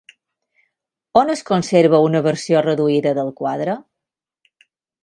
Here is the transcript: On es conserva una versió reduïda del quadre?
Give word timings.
On 1.21 1.29
es 1.35 1.43
conserva 1.51 2.01
una 2.07 2.23
versió 2.29 2.65
reduïda 2.69 3.17
del 3.21 3.31
quadre? 3.43 3.79